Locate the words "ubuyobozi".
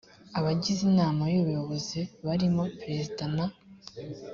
1.41-1.99